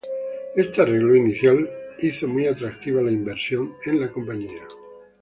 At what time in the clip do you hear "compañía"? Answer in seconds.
4.11-4.63